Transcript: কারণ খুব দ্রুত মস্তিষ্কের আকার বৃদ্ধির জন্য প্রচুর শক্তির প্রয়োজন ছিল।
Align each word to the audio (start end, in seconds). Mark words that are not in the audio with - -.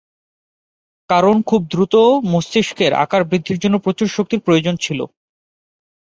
কারণ 1.09 1.35
খুব 1.41 1.61
দ্রুত 1.71 1.95
মস্তিষ্কের 2.31 2.91
আকার 3.03 3.21
বৃদ্ধির 3.23 3.61
জন্য 3.63 3.75
প্রচুর 3.79 4.07
শক্তির 4.07 4.39
প্রয়োজন 4.39 4.75
ছিল। 4.75 4.99